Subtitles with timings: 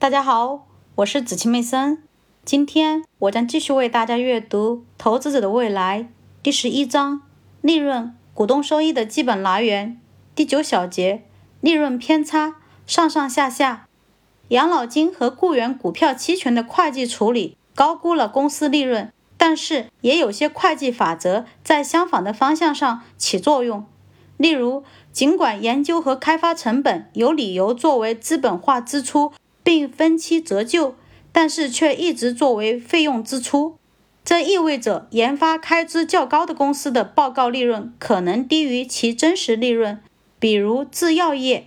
[0.00, 2.04] 大家好，我是子晴妹森。
[2.44, 6.02] 今天我将继续为大家阅读《投资者的未来》
[6.40, 7.22] 第十一章：
[7.62, 10.00] 利润、股东收益的基本来源。
[10.36, 11.24] 第九小节：
[11.60, 12.54] 利润偏差
[12.86, 13.88] 上上下下。
[14.50, 23.84] 养老金和雇员股票期权的会计处理高估了公司利润，但是也有些会计法则在相反的方向上起作用。
[24.36, 29.32] 例如，尽管研究和开发成本有理由作为资本化支出
[29.68, 30.94] 并分期折旧。
[31.30, 33.76] 但是却一直作为费用支出，
[34.24, 40.00] 这意味着研发开支较高的公司的报告利润可能低于其真实利润。
[40.40, 41.66] 比如制药业，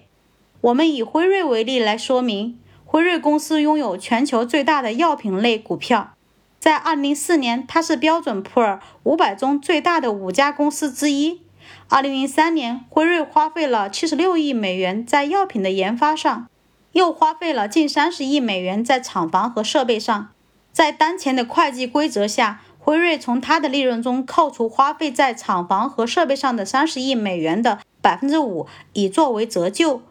[0.61, 2.57] 我们以辉瑞为例来说明。
[2.83, 6.15] 辉瑞公司拥有全球最大的药品类股票，
[6.59, 11.41] 在2004年，它是标准普尔500中最大的五家公司之一。
[11.89, 16.47] 2003年，辉瑞花费了76亿美元在药品的研发上。
[16.93, 20.29] 又花费了近三十亿美元在厂房和设备上。
[20.71, 30.01] 在当前的会计规则下，辉瑞从它的利润中扣除花费在厂房和设备上的三十亿美元的百分之五，以作为折旧，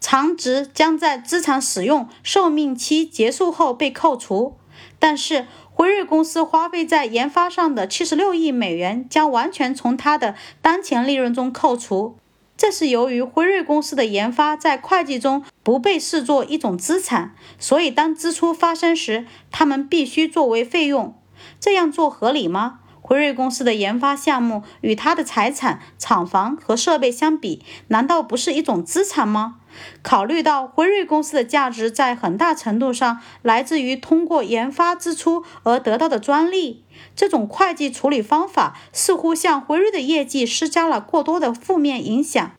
[0.00, 4.56] 偿值将在资产使用寿命期结束后被扣除。
[4.98, 12.16] 但是，辉瑞公司花费在研发上的七十六亿美元将完全从它的当前利润中扣除。
[12.56, 21.18] 这是由于辉瑞公司的研发在会计中不被视作一种资产，所以当支出发生时，它们必须作为费用。
[21.58, 22.80] 这样做合理吗？
[23.00, 29.56] 辉瑞公司的研发项目与它的财产、厂房和设备相比，难道不是一种资产吗？
[30.02, 36.84] 考虑到辉瑞公司的价值在很大程度上来自于通过研发支出而得到的专利，
[37.14, 42.52] 这种会计处理方法似乎向辉瑞的业绩施加了过多的负面影响。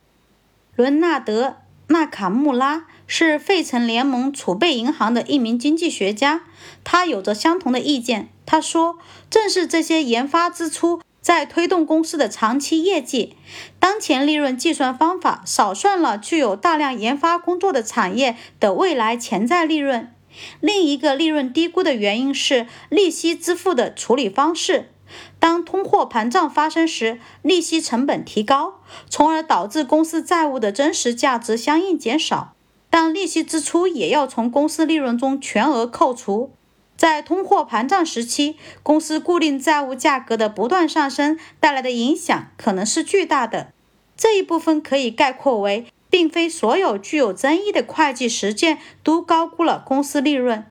[0.76, 1.48] 伦纳德·
[1.88, 6.42] 纳卡穆拉是费城联盟储备银行的一名经济学家，
[6.84, 8.30] 他有着相同的意见。
[8.46, 8.98] 他说
[9.30, 13.36] ：“正是这些研发支出。”在推动公司的长期业绩，
[13.80, 20.14] 当前利润计算方法少算了具有大量研发工作的产业的未来潜在利润。
[20.60, 24.92] 另一个利润低估的原因是利息支付的处理方式。
[25.40, 32.54] 当货膨胀发生时，利息成本提高，从而导致公司债务的真实价值相应减少，
[32.90, 36.52] 但利息支出也要从公司利润中全额扣除。
[36.98, 43.72] 在通货膨胀时期，公司固定债务价格的不断上升带来的影响可能是巨大的。
[44.18, 50.66] 这一部分可以概括为，并非所有具有争议的会计实践都高估了公司利润。